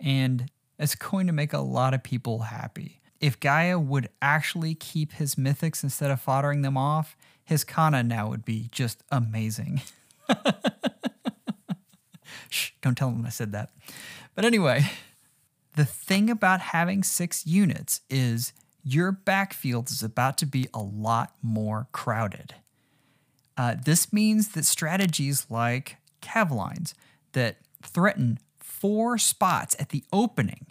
And 0.00 0.50
it's 0.78 0.94
going 0.94 1.26
to 1.26 1.32
make 1.32 1.52
a 1.52 1.58
lot 1.58 1.94
of 1.94 2.02
people 2.02 2.40
happy. 2.40 3.00
if 3.20 3.40
Gaia 3.40 3.78
would 3.78 4.08
actually 4.20 4.74
keep 4.74 5.12
his 5.14 5.36
mythics 5.36 5.82
instead 5.82 6.10
of 6.10 6.22
foddering 6.24 6.62
them 6.62 6.76
off, 6.76 7.16
his 7.44 7.64
Kana 7.64 8.02
now 8.02 8.28
would 8.28 8.44
be 8.44 8.68
just 8.70 9.02
amazing. 9.10 9.80
Shh, 12.50 12.70
don't 12.82 12.96
tell 12.96 13.08
him 13.08 13.24
I 13.24 13.30
said 13.30 13.52
that. 13.52 13.70
But 14.34 14.44
anyway, 14.44 14.84
the 15.76 15.84
thing 15.84 16.30
about 16.30 16.60
having 16.60 17.02
six 17.04 17.46
units 17.46 18.00
is 18.08 18.52
your 18.82 19.12
backfield 19.12 19.90
is 19.90 20.02
about 20.02 20.38
to 20.38 20.46
be 20.46 20.68
a 20.72 20.80
lot 20.80 21.34
more 21.42 21.86
crowded. 21.92 22.54
Uh, 23.56 23.76
this 23.84 24.12
means 24.12 24.48
that 24.48 24.64
strategies 24.64 25.46
like 25.50 25.98
Cavlines 26.22 26.94
that 27.32 27.58
threaten 27.82 28.38
four 28.58 29.18
spots 29.18 29.76
at 29.78 29.90
the 29.90 30.02
opening 30.12 30.66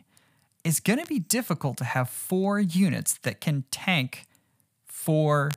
is 0.63 0.79
going 0.79 0.99
to 0.99 1.05
be 1.05 1.19
difficult 1.19 1.77
to 1.77 1.83
have 1.83 2.09
four 2.09 2.59
units 2.59 3.13
that 3.19 3.39
can 3.39 3.63
tank 3.69 4.25
four 4.87 5.51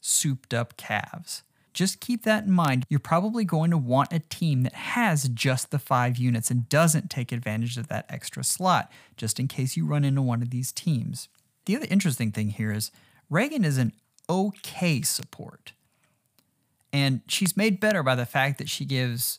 souped 0.00 0.54
up 0.54 0.76
calves. 0.76 1.42
Just 1.72 2.00
keep 2.00 2.24
that 2.24 2.44
in 2.44 2.52
mind. 2.52 2.84
You're 2.88 3.00
probably 3.00 3.44
going 3.44 3.70
to 3.70 3.78
want 3.78 4.12
a 4.12 4.18
team 4.18 4.62
that 4.62 4.74
has 4.74 5.28
just 5.28 5.70
the 5.70 5.78
five 5.78 6.18
units 6.18 6.50
and 6.50 6.68
doesn't 6.68 7.10
take 7.10 7.32
advantage 7.32 7.76
of 7.76 7.88
that 7.88 8.06
extra 8.08 8.44
slot, 8.44 8.90
just 9.16 9.40
in 9.40 9.48
case 9.48 9.76
you 9.76 9.86
run 9.86 10.04
into 10.04 10.22
one 10.22 10.42
of 10.42 10.50
these 10.50 10.72
teams. 10.72 11.28
The 11.64 11.76
other 11.76 11.86
interesting 11.88 12.30
thing 12.32 12.50
here 12.50 12.72
is 12.72 12.90
Reagan 13.30 13.64
is 13.64 13.78
an 13.78 13.92
okay 14.28 15.02
support. 15.02 15.72
And 16.92 17.22
she's 17.26 17.56
made 17.56 17.80
better 17.80 18.02
by 18.02 18.14
the 18.14 18.26
fact 18.26 18.58
that 18.58 18.68
she 18.68 18.84
gives 18.84 19.38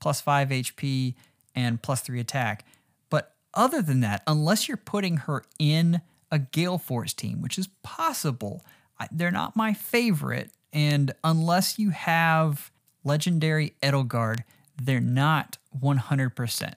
plus 0.00 0.20
five 0.20 0.48
HP 0.48 1.14
and 1.54 1.82
plus 1.82 2.00
three 2.00 2.20
attack. 2.20 2.64
But 3.10 3.34
other 3.52 3.82
than 3.82 4.00
that, 4.00 4.22
unless 4.26 4.68
you're 4.68 4.76
putting 4.76 5.18
her 5.18 5.44
in 5.58 6.00
a 6.30 6.38
Gale 6.38 6.78
Force 6.78 7.12
team, 7.12 7.42
which 7.42 7.58
is 7.58 7.68
possible, 7.82 8.64
they're 9.12 9.30
not 9.30 9.56
my 9.56 9.74
favorite. 9.74 10.50
And 10.76 11.14
unless 11.24 11.78
you 11.78 11.88
have 11.88 12.70
legendary 13.02 13.72
Edelgard, 13.82 14.40
they're 14.76 15.00
not 15.00 15.56
100%. 15.82 16.74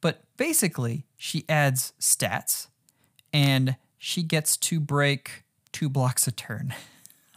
But 0.00 0.22
basically, 0.38 1.04
she 1.18 1.44
adds 1.46 1.92
stats 2.00 2.68
and 3.34 3.76
she 3.98 4.22
gets 4.22 4.56
to 4.56 4.80
break 4.80 5.44
two 5.70 5.90
blocks 5.90 6.26
a 6.26 6.32
turn. 6.32 6.72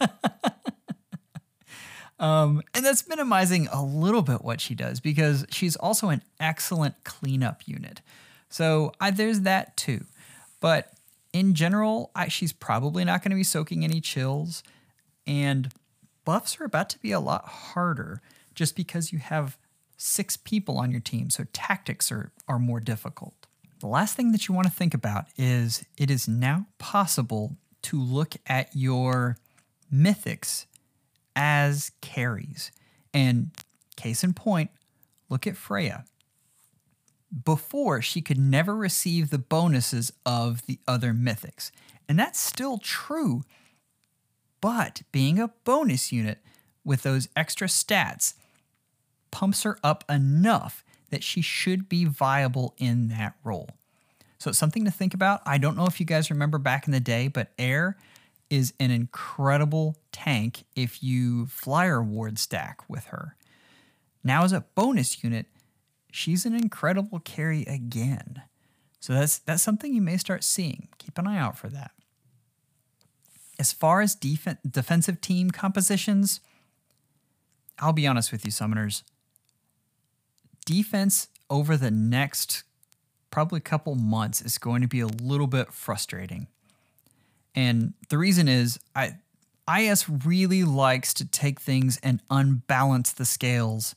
um, 2.18 2.62
and 2.72 2.82
that's 2.82 3.06
minimizing 3.06 3.68
a 3.70 3.84
little 3.84 4.22
bit 4.22 4.42
what 4.42 4.62
she 4.62 4.74
does 4.74 5.00
because 5.00 5.44
she's 5.50 5.76
also 5.76 6.08
an 6.08 6.22
excellent 6.40 6.94
cleanup 7.04 7.60
unit. 7.66 8.00
So 8.48 8.94
I, 9.02 9.10
there's 9.10 9.40
that 9.40 9.76
too. 9.76 10.06
But 10.60 10.94
in 11.34 11.52
general, 11.52 12.10
I, 12.14 12.28
she's 12.28 12.54
probably 12.54 13.04
not 13.04 13.22
going 13.22 13.32
to 13.32 13.36
be 13.36 13.44
soaking 13.44 13.84
any 13.84 14.00
chills. 14.00 14.62
And 15.26 15.70
buffs 16.30 16.60
are 16.60 16.64
about 16.64 16.88
to 16.88 16.98
be 17.00 17.10
a 17.10 17.18
lot 17.18 17.44
harder 17.44 18.22
just 18.54 18.76
because 18.76 19.12
you 19.12 19.18
have 19.18 19.58
six 19.96 20.36
people 20.36 20.78
on 20.78 20.92
your 20.92 21.00
team. 21.00 21.28
So 21.28 21.42
tactics 21.52 22.12
are, 22.12 22.30
are 22.46 22.60
more 22.60 22.78
difficult. 22.78 23.34
The 23.80 23.88
last 23.88 24.14
thing 24.14 24.30
that 24.30 24.46
you 24.46 24.54
want 24.54 24.68
to 24.68 24.72
think 24.72 24.94
about 24.94 25.24
is 25.36 25.84
it 25.98 26.08
is 26.08 26.28
now 26.28 26.66
possible 26.78 27.56
to 27.82 28.00
look 28.00 28.36
at 28.46 28.68
your 28.76 29.38
mythics 29.92 30.66
as 31.34 31.90
carries. 32.00 32.70
And 33.12 33.50
case 33.96 34.22
in 34.22 34.32
point, 34.32 34.70
look 35.30 35.48
at 35.48 35.56
Freya. 35.56 36.04
Before, 37.44 38.00
she 38.00 38.20
could 38.20 38.38
never 38.38 38.76
receive 38.76 39.30
the 39.30 39.38
bonuses 39.38 40.12
of 40.24 40.64
the 40.66 40.78
other 40.86 41.12
mythics. 41.12 41.72
And 42.08 42.16
that's 42.16 42.38
still 42.38 42.78
true. 42.78 43.42
But 44.60 45.02
being 45.12 45.38
a 45.38 45.48
bonus 45.64 46.12
unit 46.12 46.38
with 46.84 47.02
those 47.02 47.28
extra 47.36 47.66
stats 47.68 48.34
pumps 49.30 49.62
her 49.62 49.78
up 49.82 50.04
enough 50.08 50.84
that 51.10 51.22
she 51.22 51.40
should 51.40 51.88
be 51.88 52.04
viable 52.04 52.74
in 52.78 53.08
that 53.08 53.34
role. 53.44 53.70
So 54.38 54.50
it's 54.50 54.58
something 54.58 54.84
to 54.84 54.90
think 54.90 55.12
about. 55.12 55.42
I 55.44 55.58
don't 55.58 55.76
know 55.76 55.86
if 55.86 56.00
you 56.00 56.06
guys 56.06 56.30
remember 56.30 56.58
back 56.58 56.86
in 56.86 56.92
the 56.92 57.00
day, 57.00 57.28
but 57.28 57.52
air 57.58 57.96
is 58.48 58.72
an 58.80 58.90
incredible 58.90 59.96
tank 60.12 60.64
if 60.74 61.02
you 61.02 61.46
flyer 61.46 62.02
ward 62.02 62.38
stack 62.38 62.88
with 62.88 63.06
her. 63.06 63.36
Now, 64.24 64.44
as 64.44 64.52
a 64.52 64.64
bonus 64.74 65.22
unit, 65.22 65.46
she's 66.10 66.44
an 66.44 66.54
incredible 66.54 67.20
carry 67.20 67.62
again. 67.64 68.42
So 68.98 69.14
that's 69.14 69.38
that's 69.38 69.62
something 69.62 69.94
you 69.94 70.02
may 70.02 70.16
start 70.16 70.44
seeing. 70.44 70.88
Keep 70.98 71.18
an 71.18 71.26
eye 71.26 71.38
out 71.38 71.56
for 71.56 71.68
that. 71.68 71.92
As 73.60 73.74
far 73.74 74.00
as 74.00 74.14
def- 74.14 74.56
defensive 74.68 75.20
team 75.20 75.50
compositions, 75.50 76.40
I'll 77.78 77.92
be 77.92 78.06
honest 78.06 78.32
with 78.32 78.46
you, 78.46 78.50
summoners. 78.50 79.02
Defense 80.64 81.28
over 81.50 81.76
the 81.76 81.90
next 81.90 82.62
probably 83.30 83.60
couple 83.60 83.94
months 83.94 84.40
is 84.40 84.56
going 84.56 84.80
to 84.80 84.88
be 84.88 85.00
a 85.00 85.06
little 85.06 85.46
bit 85.46 85.74
frustrating. 85.74 86.46
And 87.54 87.92
the 88.08 88.16
reason 88.16 88.48
is 88.48 88.80
I 88.96 89.16
IS 89.70 90.08
really 90.08 90.64
likes 90.64 91.12
to 91.14 91.26
take 91.26 91.60
things 91.60 92.00
and 92.02 92.22
unbalance 92.30 93.12
the 93.12 93.26
scales 93.26 93.94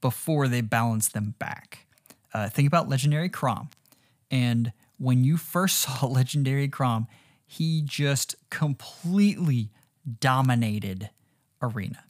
before 0.00 0.48
they 0.48 0.60
balance 0.60 1.08
them 1.08 1.36
back. 1.38 1.86
Uh, 2.34 2.48
think 2.48 2.66
about 2.66 2.88
Legendary 2.88 3.30
Chrom. 3.30 3.70
And 4.28 4.72
when 4.98 5.22
you 5.22 5.36
first 5.36 5.78
saw 5.82 6.06
Legendary 6.06 6.68
Chrom, 6.68 7.06
he 7.52 7.82
just 7.82 8.34
completely 8.48 9.68
dominated 10.20 11.10
Arena. 11.60 12.04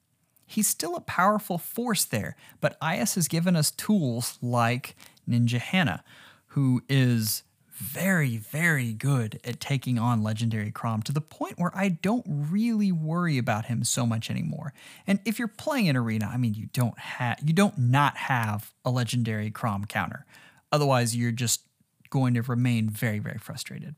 He's 0.46 0.68
still 0.68 0.94
a 0.94 1.00
powerful 1.00 1.58
force 1.58 2.04
there, 2.04 2.36
but 2.60 2.76
IS 2.80 3.16
has 3.16 3.26
given 3.26 3.56
us 3.56 3.72
tools 3.72 4.38
like 4.40 4.94
Ninja 5.28 5.58
Hana, 5.58 6.04
who 6.48 6.84
is 6.88 7.42
very, 7.72 8.36
very 8.36 8.92
good 8.92 9.40
at 9.42 9.58
taking 9.58 9.98
on 9.98 10.22
Legendary 10.22 10.70
Chrom 10.70 11.02
to 11.02 11.12
the 11.12 11.20
point 11.20 11.58
where 11.58 11.72
I 11.74 11.88
don't 11.88 12.24
really 12.28 12.92
worry 12.92 13.36
about 13.36 13.64
him 13.64 13.82
so 13.82 14.06
much 14.06 14.30
anymore. 14.30 14.72
And 15.08 15.18
if 15.24 15.40
you're 15.40 15.48
playing 15.48 15.88
an 15.88 15.96
arena, 15.96 16.30
I 16.32 16.36
mean, 16.36 16.54
you 16.54 16.68
don't 16.72 16.96
have 17.00 17.38
you 17.44 17.52
don't 17.52 17.76
not 17.78 18.16
have 18.16 18.72
a 18.84 18.92
Legendary 18.92 19.50
Chrom 19.50 19.88
counter. 19.88 20.24
Otherwise, 20.70 21.16
you're 21.16 21.32
just 21.32 21.62
going 22.10 22.34
to 22.34 22.42
remain 22.42 22.88
very, 22.88 23.18
very 23.18 23.38
frustrated. 23.38 23.96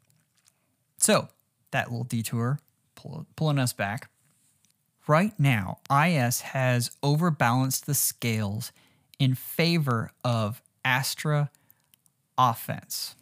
So 1.04 1.28
that 1.70 1.90
little 1.90 2.04
detour 2.04 2.60
pull, 2.94 3.26
pulling 3.36 3.58
us 3.58 3.74
back. 3.74 4.08
Right 5.06 5.38
now, 5.38 5.80
IS 5.90 6.40
has 6.40 6.92
overbalanced 7.02 7.84
the 7.84 7.92
scales 7.92 8.72
in 9.18 9.34
favor 9.34 10.12
of 10.24 10.62
Astra 10.82 11.50
offense. 12.38 13.16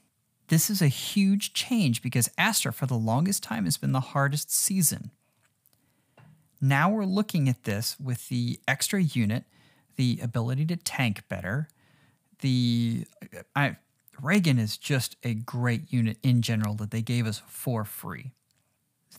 This 0.47 0.71
is 0.71 0.81
a 0.81 0.87
huge 0.87 1.55
change 1.55 2.03
because 2.03 2.31
Astra, 2.39 2.73
for 2.73 2.87
the 2.87 2.95
longest 2.95 3.43
time, 3.43 3.65
has 3.65 3.79
been 3.79 3.91
the 3.91 3.99
hardest 3.99 4.55
season. 4.55 5.11
Now 6.61 6.89
we're 6.89 7.05
looking 7.05 7.49
at 7.49 7.65
this 7.65 7.99
with 7.99 8.29
the 8.29 8.61
extra 8.69 9.03
unit, 9.03 9.43
the 9.97 10.21
ability 10.23 10.67
to 10.67 10.77
tank 10.77 11.25
better. 11.29 11.67
The 12.43 13.07
I, 13.57 13.75
Reagan 14.21 14.59
is 14.59 14.76
just 14.76 15.16
a 15.23 15.35
great 15.35 15.92
unit 15.92 16.19
in 16.23 16.42
general 16.42 16.75
that 16.75 16.90
they 16.90 17.02
gave 17.02 17.26
us 17.26 17.42
for 17.47 17.85
free. 17.85 18.33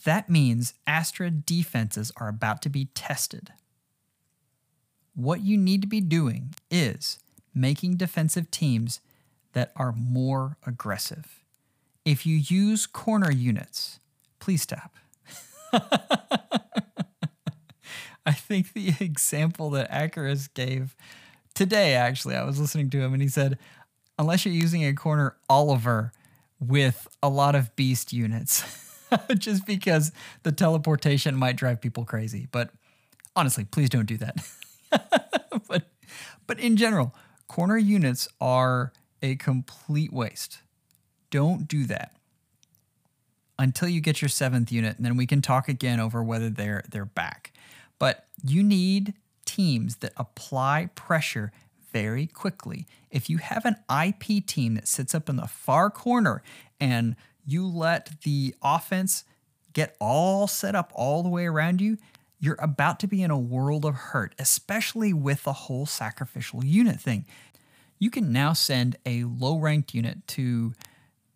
That 0.03 0.29
means 0.29 0.73
Astra 0.85 1.29
defenses 1.29 2.11
are 2.17 2.27
about 2.27 2.61
to 2.63 2.69
be 2.69 2.85
tested. 2.93 3.51
What 5.15 5.41
you 5.41 5.57
need 5.57 5.81
to 5.81 5.87
be 5.87 6.01
doing 6.01 6.55
is 6.71 7.19
making 7.53 7.97
defensive 7.97 8.49
teams 8.51 8.99
that 9.53 9.71
are 9.75 9.91
more 9.91 10.57
aggressive. 10.65 11.39
If 12.05 12.25
you 12.25 12.35
use 12.35 12.85
corner 12.85 13.31
units, 13.31 13.99
please 14.39 14.63
stop. 14.63 14.95
I 18.25 18.31
think 18.31 18.73
the 18.73 18.93
example 18.99 19.69
that 19.71 19.91
Akaris 19.91 20.53
gave 20.53 20.95
today, 21.53 21.93
actually, 21.93 22.35
I 22.35 22.43
was 22.43 22.59
listening 22.59 22.89
to 22.91 22.99
him 22.99 23.13
and 23.13 23.21
he 23.21 23.27
said, 23.27 23.57
unless 24.17 24.45
you're 24.45 24.53
using 24.53 24.85
a 24.85 24.93
corner 24.93 25.35
Oliver 25.49 26.11
with 26.59 27.07
a 27.21 27.29
lot 27.29 27.55
of 27.55 27.75
beast 27.75 28.13
units, 28.13 28.63
just 29.37 29.65
because 29.65 30.11
the 30.43 30.51
teleportation 30.51 31.35
might 31.35 31.55
drive 31.55 31.81
people 31.81 32.05
crazy. 32.05 32.47
But 32.51 32.71
honestly, 33.35 33.65
please 33.65 33.89
don't 33.89 34.05
do 34.05 34.17
that. 34.17 34.37
but 35.67 35.89
but 36.47 36.59
in 36.59 36.77
general, 36.77 37.13
corner 37.47 37.77
units 37.77 38.27
are 38.39 38.93
a 39.21 39.35
complete 39.35 40.11
waste. 40.13 40.59
Don't 41.29 41.67
do 41.67 41.85
that 41.85 42.15
until 43.57 43.87
you 43.87 44.01
get 44.01 44.21
your 44.21 44.29
seventh 44.29 44.71
unit, 44.71 44.97
and 44.97 45.05
then 45.05 45.17
we 45.17 45.25
can 45.25 45.41
talk 45.41 45.67
again 45.67 45.99
over 45.99 46.23
whether 46.23 46.49
they're 46.49 46.83
they're 46.89 47.05
back. 47.05 47.51
But 47.99 48.25
you 48.43 48.63
need 48.63 49.13
teams 49.45 49.97
that 49.97 50.13
apply 50.17 50.89
pressure 50.95 51.51
very 51.93 52.27
quickly. 52.27 52.85
If 53.09 53.29
you 53.29 53.37
have 53.37 53.65
an 53.65 53.77
IP 53.89 54.45
team 54.45 54.75
that 54.75 54.87
sits 54.87 55.15
up 55.15 55.29
in 55.29 55.37
the 55.37 55.47
far 55.47 55.89
corner 55.89 56.43
and 56.79 57.15
you 57.45 57.65
let 57.65 58.21
the 58.23 58.55
offense 58.61 59.23
get 59.71 59.95
all 60.01 60.47
set 60.47 60.75
up 60.75 60.91
all 60.95 61.23
the 61.23 61.29
way 61.29 61.45
around 61.45 61.79
you, 61.79 61.97
you're 62.39 62.57
about 62.59 62.99
to 62.99 63.07
be 63.07 63.23
in 63.23 63.31
a 63.31 63.39
world 63.39 63.85
of 63.85 63.95
hurt, 63.95 64.35
especially 64.37 65.13
with 65.13 65.43
the 65.43 65.53
whole 65.53 65.85
sacrificial 65.85 66.65
unit 66.65 66.99
thing. 66.99 67.25
You 67.99 68.09
can 68.09 68.33
now 68.33 68.51
send 68.51 68.97
a 69.05 69.23
low 69.23 69.57
ranked 69.57 69.93
unit 69.93 70.27
to 70.29 70.73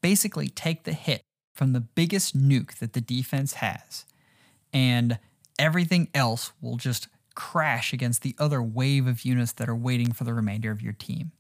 basically 0.02 0.50
take 0.50 0.84
the 0.84 0.92
hit 0.92 1.22
from 1.54 1.72
the 1.72 1.80
biggest 1.80 2.38
nuke 2.38 2.76
that 2.80 2.94
the 2.94 3.02
defense 3.02 3.54
has, 3.54 4.06
and 4.74 5.18
everything 5.58 6.10
else 6.14 6.52
will 6.62 6.76
just 6.76 7.08
crash 7.38 7.94
against 7.94 8.24
the 8.24 8.36
other 8.40 8.64
wave 8.64 9.06
of 9.06 9.24
units 9.24 9.52
that 9.52 9.70
are 9.70 9.76
waiting 9.76 10.12
for 10.12 10.24
the 10.24 10.34
remainder 10.34 10.72
of 10.72 10.82
your 10.82 10.94
team. 10.94 11.32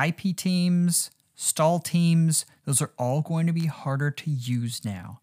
IP 0.00 0.36
teams, 0.36 1.10
stall 1.34 1.78
teams, 1.78 2.44
those 2.66 2.82
are 2.82 2.92
all 2.98 3.22
going 3.22 3.46
to 3.46 3.52
be 3.54 3.64
harder 3.64 4.10
to 4.10 4.30
use 4.30 4.84
now. 4.84 5.18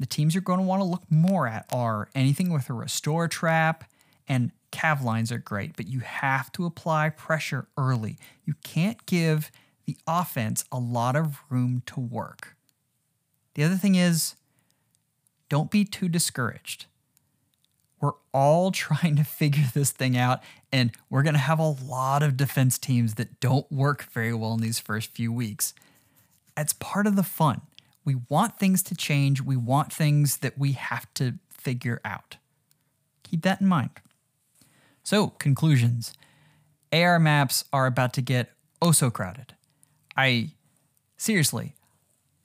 The 0.00 0.06
teams 0.06 0.34
you're 0.34 0.42
going 0.42 0.58
to 0.58 0.66
want 0.66 0.80
to 0.80 0.84
look 0.84 1.04
more 1.08 1.46
at 1.46 1.64
are 1.72 2.08
anything 2.12 2.52
with 2.52 2.68
a 2.68 2.72
restore 2.72 3.28
trap, 3.28 3.84
and 4.28 4.50
cav 4.72 5.04
lines 5.04 5.30
are 5.30 5.38
great, 5.38 5.76
but 5.76 5.86
you 5.86 6.00
have 6.00 6.50
to 6.52 6.66
apply 6.66 7.10
pressure 7.10 7.68
early. 7.78 8.18
You 8.44 8.54
can't 8.64 9.06
give 9.06 9.52
the 9.86 9.96
offense 10.08 10.64
a 10.72 10.78
lot 10.80 11.14
of 11.14 11.38
room 11.48 11.84
to 11.86 12.00
work. 12.00 12.56
The 13.54 13.62
other 13.62 13.76
thing 13.76 13.94
is, 13.94 14.34
don't 15.48 15.70
be 15.70 15.84
too 15.84 16.08
discouraged. 16.08 16.86
We're 18.00 18.12
all 18.32 18.70
trying 18.72 19.16
to 19.16 19.24
figure 19.24 19.66
this 19.74 19.90
thing 19.90 20.16
out, 20.16 20.40
and 20.72 20.92
we're 21.10 21.22
going 21.22 21.34
to 21.34 21.40
have 21.40 21.58
a 21.58 21.68
lot 21.68 22.22
of 22.22 22.36
defense 22.36 22.78
teams 22.78 23.14
that 23.14 23.40
don't 23.40 23.70
work 23.70 24.04
very 24.04 24.34
well 24.34 24.54
in 24.54 24.60
these 24.60 24.78
first 24.78 25.14
few 25.14 25.32
weeks. 25.32 25.74
It's 26.56 26.72
part 26.72 27.06
of 27.06 27.16
the 27.16 27.22
fun. 27.22 27.62
We 28.04 28.16
want 28.28 28.58
things 28.58 28.82
to 28.84 28.94
change, 28.94 29.42
we 29.42 29.56
want 29.56 29.92
things 29.92 30.38
that 30.38 30.58
we 30.58 30.72
have 30.72 31.12
to 31.14 31.34
figure 31.50 32.00
out. 32.04 32.36
Keep 33.22 33.42
that 33.42 33.60
in 33.60 33.66
mind. 33.66 33.90
So, 35.02 35.28
conclusions 35.28 36.14
AR 36.92 37.18
maps 37.18 37.64
are 37.72 37.86
about 37.86 38.12
to 38.14 38.22
get 38.22 38.50
oh 38.80 38.92
so 38.92 39.10
crowded. 39.10 39.54
I 40.16 40.52
seriously, 41.16 41.74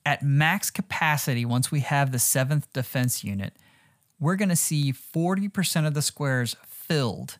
at 0.05 0.21
max 0.21 0.69
capacity, 0.69 1.45
once 1.45 1.71
we 1.71 1.79
have 1.81 2.11
the 2.11 2.19
seventh 2.19 2.71
defense 2.73 3.23
unit, 3.23 3.53
we're 4.23 4.35
going 4.35 4.49
to 4.49 4.55
see 4.55 4.93
40% 4.93 5.85
of 5.85 5.93
the 5.93 6.01
squares 6.01 6.55
filled 6.67 7.37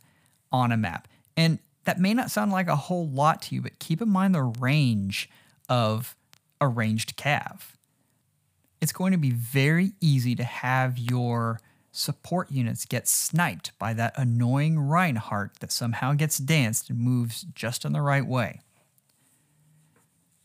on 0.52 0.72
a 0.72 0.78
map. 0.78 1.08
And 1.36 1.60
that 1.86 2.00
may 2.00 2.14
not 2.14 2.32
sound 2.32 2.52
like 2.52 2.68
a 2.68 2.76
whole 2.76 3.08
lot 3.08 3.42
to 3.44 3.56
you, 3.56 3.62
but 3.62 3.80
keep 3.80 4.02
in 4.02 4.10
mind 4.10 4.36
the 4.36 4.44
range 4.44 5.30
of 5.68 6.16
a 6.62 6.68
ranged 6.68 7.18
cav. 7.18 7.62
It's 8.82 8.92
going 8.92 9.12
to 9.12 9.18
be 9.18 9.32
very 9.32 9.94
easy 10.02 10.36
to 10.36 10.44
have 10.44 10.98
your 10.98 11.60
support 11.92 12.52
units 12.52 12.86
get 12.86 13.08
sniped 13.08 13.78
by 13.78 13.94
that 13.94 14.14
annoying 14.18 14.80
Reinhardt 14.80 15.60
that 15.60 15.72
somehow 15.72 16.14
gets 16.14 16.38
danced 16.38 16.90
and 16.90 17.00
moves 17.00 17.46
just 17.54 17.86
in 17.86 17.94
the 17.94 18.02
right 18.02 18.26
way. 18.26 18.62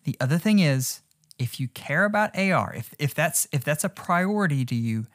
The 0.04 0.16
other 0.20 0.38
thing 0.38 0.58
is, 0.58 1.00
if 1.38 1.58
you 1.58 1.68
care 1.68 2.04
about 2.04 2.36
AR, 2.38 2.74
if, 2.74 2.94
if 2.98 3.14
that's 3.14 3.46
if 3.52 3.64
that's 3.64 3.84
a 3.84 3.88
priority 3.88 4.64
to 4.64 4.74
you, 4.74 5.06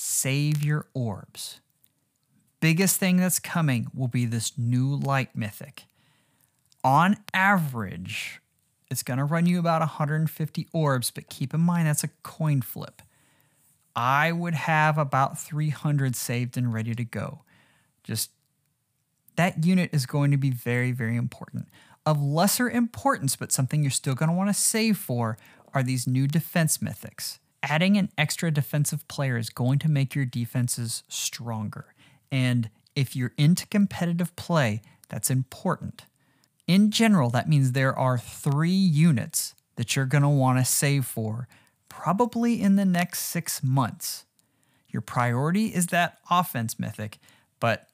save 0.00 0.64
your 0.64 0.86
orbs. 0.94 1.60
Biggest 2.58 2.98
thing 2.98 3.18
that's 3.18 3.38
coming 3.38 3.88
will 3.94 4.08
be 4.08 4.24
this 4.24 4.56
new 4.56 4.96
light 4.96 5.36
mythic. 5.36 5.84
On 6.82 7.18
average, 7.34 8.40
it's 8.90 9.02
going 9.02 9.18
to 9.18 9.24
run 9.24 9.44
you 9.44 9.58
about 9.58 9.80
150 9.80 10.68
orbs, 10.72 11.10
but 11.10 11.28
keep 11.28 11.52
in 11.52 11.60
mind 11.60 11.86
that's 11.86 12.02
a 12.02 12.08
coin 12.22 12.62
flip. 12.62 13.02
I 13.94 14.32
would 14.32 14.54
have 14.54 14.96
about 14.96 15.38
300 15.38 16.16
saved 16.16 16.56
and 16.56 16.72
ready 16.72 16.94
to 16.94 17.04
go. 17.04 17.42
Just 18.02 18.30
that 19.36 19.64
unit 19.64 19.90
is 19.92 20.06
going 20.06 20.30
to 20.30 20.38
be 20.38 20.50
very, 20.50 20.92
very 20.92 21.16
important. 21.16 21.68
Of 22.06 22.22
lesser 22.22 22.70
importance, 22.70 23.36
but 23.36 23.52
something 23.52 23.82
you're 23.82 23.90
still 23.90 24.14
going 24.14 24.30
to 24.30 24.34
want 24.34 24.48
to 24.48 24.54
save 24.54 24.96
for, 24.96 25.36
are 25.74 25.82
these 25.82 26.06
new 26.06 26.26
defense 26.26 26.78
mythics 26.78 27.38
adding 27.62 27.96
an 27.96 28.10
extra 28.16 28.50
defensive 28.50 29.06
player 29.08 29.36
is 29.36 29.50
going 29.50 29.78
to 29.80 29.90
make 29.90 30.14
your 30.14 30.24
defenses 30.24 31.02
stronger. 31.08 31.94
And 32.32 32.70
if 32.94 33.14
you're 33.14 33.32
into 33.36 33.66
competitive 33.66 34.34
play, 34.36 34.82
that's 35.08 35.30
important. 35.30 36.04
In 36.66 36.90
general, 36.90 37.30
that 37.30 37.48
means 37.48 37.72
there 37.72 37.96
are 37.98 38.18
three 38.18 38.70
units 38.70 39.54
that 39.76 39.96
you're 39.96 40.06
going 40.06 40.22
to 40.22 40.28
want 40.28 40.58
to 40.58 40.64
save 40.64 41.04
for, 41.04 41.48
probably 41.88 42.60
in 42.60 42.76
the 42.76 42.84
next 42.84 43.20
six 43.20 43.62
months. 43.62 44.24
Your 44.88 45.02
priority 45.02 45.66
is 45.66 45.88
that 45.88 46.18
offense 46.30 46.78
mythic, 46.78 47.18
but 47.58 47.88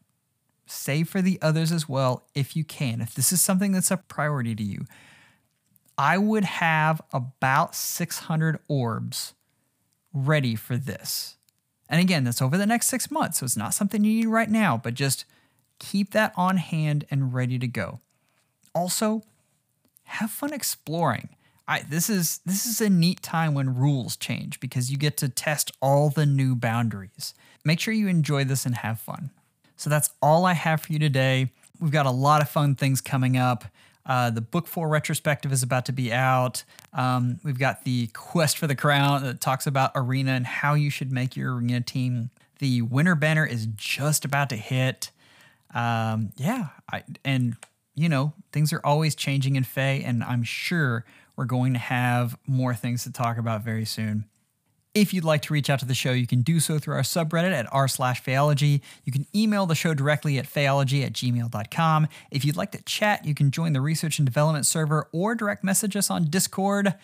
save 0.67 1.09
for 1.09 1.23
the 1.23 1.39
others 1.41 1.73
as 1.73 1.89
well 1.89 2.27
if 2.35 2.57
you 2.57 2.65
can. 2.65 3.01
If 3.01 3.15
this 3.15 3.33
is 3.33 3.41
something 3.41 3.73
that's 3.73 3.91
a 3.91 3.97
priority 3.97 4.55
to 4.55 4.63
you, 4.63 4.85
I 5.97 6.19
would 6.19 6.45
have 6.45 7.01
about 7.13 7.75
600 7.75 8.59
orbs 8.69 9.35
ready 10.17 10.55
for 10.55 10.77
this. 10.77 11.37
And 11.89 12.01
again, 12.01 12.25
that's 12.25 12.43
over 12.43 12.57
the 12.57 12.67
next 12.67 12.89
six 12.89 13.11
months. 13.11 13.39
So 13.39 13.45
it's 13.45 13.57
not 13.57 13.75
something 13.75 14.03
you 14.03 14.15
need 14.15 14.27
right 14.27 14.51
now, 14.51 14.81
but 14.83 14.95
just 14.95 15.25
keep 15.79 16.13
that 16.13 16.33
on 16.37 16.57
hand 16.57 17.05
and 17.11 17.35
ready 17.35 17.59
to 17.59 17.69
go. 17.69 18.01
Also, 18.75 19.23
have 20.05 20.31
fun 20.31 20.53
exploring. 20.53 21.29
I, 21.69 21.83
this 21.83 22.09
is 22.09 22.39
this 22.47 22.65
is 22.65 22.81
a 22.81 22.89
neat 22.89 23.23
time 23.23 23.53
when 23.53 23.75
rules 23.75 24.17
change 24.17 24.61
because 24.61 24.91
you 24.91 24.97
get 24.97 25.17
to 25.19 25.29
test 25.29 25.73
all 25.83 26.11
the 26.11 26.27
new 26.27 26.55
boundaries. 26.55 27.35
Make 27.65 27.81
sure 27.81 27.93
you 27.93 28.07
enjoy 28.09 28.45
this 28.45 28.67
and 28.67 28.77
have 28.77 29.01
fun. 29.01 29.31
So 29.77 29.91
that's 29.91 30.11
all 30.23 30.45
I 30.45 30.53
have 30.53 30.83
for 30.83 30.93
you 30.93 30.99
today. 30.99 31.53
We've 31.81 31.91
got 31.91 32.07
a 32.07 32.11
lot 32.11 32.41
of 32.41 32.49
fun 32.49 32.77
things 32.77 33.01
coming 33.01 33.37
up. 33.37 33.65
Uh, 34.07 34.31
the 34.31 34.41
book 34.41 34.69
four 34.69 34.89
retrospective 34.89 35.53
is 35.53 35.63
about 35.63 35.85
to 35.87 35.93
be 35.93 36.13
out. 36.13 36.63
Um, 36.93 37.41
we've 37.43 37.59
got 37.59 37.85
the 37.85 38.07
quest 38.09 38.57
for 38.57 38.67
the 38.67 38.77
crown 38.77 39.25
that 39.25 39.41
talks 39.41 39.67
about 39.67 39.91
arena 39.95 40.33
and 40.33 40.47
how 40.47 40.75
you 40.75 40.91
should 40.91 41.11
make 41.11 41.37
your 41.37 41.57
arena 41.57 41.81
team. 41.81 42.31
The 42.61 42.83
winter 42.83 43.17
banner 43.17 43.45
is 43.45 43.67
just 43.75 44.25
about 44.25 44.49
to 44.51 44.57
hit. 44.57 45.11
Um, 45.75 46.31
yeah, 46.37 46.69
I, 46.91 47.03
and 47.25 47.57
you 47.95 48.09
know 48.09 48.33
things 48.53 48.73
are 48.73 48.81
always 48.85 49.15
changing 49.15 49.57
in 49.57 49.65
Fae, 49.65 50.03
and 50.05 50.23
I'm 50.23 50.45
sure 50.45 51.05
we're 51.35 51.45
going 51.45 51.73
to 51.75 51.79
have 51.79 52.39
more 52.47 52.75
things 52.75 53.03
to 53.05 53.13
talk 53.13 53.39
about 53.39 53.63
very 53.63 53.85
soon. 53.85 54.25
If 54.97 55.13
you'd 55.13 55.25
like 55.25 55.43
to 55.43 55.53
reach 55.53 55.69
out 55.69 55.81
to 55.81 55.85
the 55.85 55.93
show, 55.93 56.13
you 56.13 56.27
can 56.27 56.41
do 56.41 56.59
so 56.59 56.79
through 56.79 56.95
our 56.95 57.03
subreddit 57.03 57.53
at 57.53 57.71
r 57.71 57.87
slash 57.87 58.23
Phaeology. 58.23 58.81
You 59.05 59.13
can 59.13 59.27
email 59.35 59.67
the 59.67 59.75
show 59.75 59.93
directly 59.93 60.39
at 60.39 60.47
phaology 60.47 61.05
at 61.05 61.13
gmail.com. 61.13 62.09
If 62.31 62.47
you'd 62.47 62.57
like 62.57 62.73
to 62.73 62.81
chat, 62.81 63.27
you 63.27 63.35
can 63.35 63.51
join 63.51 63.75
the 63.75 63.83
research 63.83 64.19
and 64.19 64.25
development 64.25 64.65
server 64.65 65.11
or 65.13 65.35
direct 65.35 65.63
message 65.63 65.97
us 65.97 66.11
on 66.11 66.31
Discord. 66.31 66.95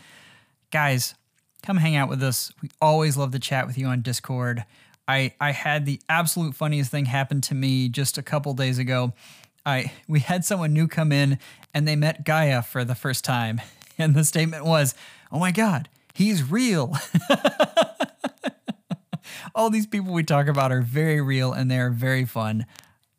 Guys, 0.70 1.16
come 1.62 1.76
hang 1.76 1.94
out 1.94 2.08
with 2.08 2.22
us. 2.22 2.50
We 2.62 2.70
always 2.80 3.18
love 3.18 3.30
to 3.32 3.38
chat 3.38 3.66
with 3.66 3.76
you 3.76 3.88
on 3.88 4.00
Discord. 4.00 4.64
I, 5.06 5.34
I 5.38 5.50
had 5.50 5.84
the 5.84 6.00
absolute 6.08 6.54
funniest 6.54 6.90
thing 6.90 7.04
happen 7.04 7.42
to 7.42 7.54
me 7.54 7.90
just 7.90 8.16
a 8.16 8.22
couple 8.22 8.54
days 8.54 8.78
ago. 8.78 9.12
I 9.66 9.92
we 10.08 10.20
had 10.20 10.46
someone 10.46 10.72
new 10.72 10.88
come 10.88 11.12
in 11.12 11.38
and 11.74 11.86
they 11.86 11.96
met 11.96 12.24
Gaia 12.24 12.62
for 12.62 12.86
the 12.86 12.94
first 12.94 13.22
time. 13.22 13.60
And 13.98 14.14
the 14.14 14.24
statement 14.24 14.64
was, 14.64 14.94
Oh 15.30 15.38
my 15.38 15.52
God, 15.52 15.88
He's 16.14 16.50
real. 16.50 16.96
All 19.54 19.70
these 19.70 19.86
people 19.86 20.12
we 20.12 20.22
talk 20.22 20.46
about 20.46 20.72
are 20.72 20.82
very 20.82 21.20
real 21.20 21.52
and 21.52 21.70
they're 21.70 21.90
very 21.90 22.24
fun. 22.24 22.66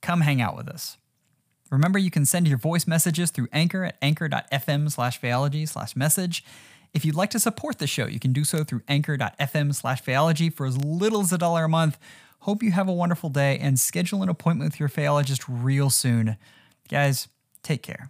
Come 0.01 0.21
hang 0.21 0.41
out 0.41 0.55
with 0.55 0.67
us. 0.67 0.97
Remember, 1.69 1.97
you 1.97 2.11
can 2.11 2.25
send 2.25 2.47
your 2.47 2.57
voice 2.57 2.85
messages 2.85 3.31
through 3.31 3.47
Anchor 3.51 3.83
at 3.83 3.97
anchor.fm 4.01 4.91
slash 4.91 5.19
phaeology 5.19 5.67
slash 5.67 5.95
message. 5.95 6.43
If 6.93 7.03
you'd 7.03 7.15
like 7.15 7.31
to 7.31 7.39
support 7.39 7.79
the 7.79 7.87
show, 7.87 8.05
you 8.05 8.19
can 8.19 8.33
do 8.33 8.43
so 8.43 8.63
through 8.63 8.81
anchor.fm 8.87 9.73
slash 9.73 10.03
phaeology 10.03 10.53
for 10.53 10.67
as 10.67 10.77
little 10.77 11.21
as 11.21 11.33
a 11.33 11.37
dollar 11.37 11.63
a 11.63 11.69
month. 11.69 11.97
Hope 12.41 12.61
you 12.61 12.71
have 12.71 12.87
a 12.87 12.93
wonderful 12.93 13.29
day 13.29 13.57
and 13.57 13.79
schedule 13.79 14.21
an 14.21 14.29
appointment 14.29 14.71
with 14.71 14.79
your 14.79 14.89
phaeologist 14.89 15.43
real 15.47 15.89
soon. 15.89 16.37
Guys, 16.89 17.27
take 17.63 17.81
care. 17.81 18.09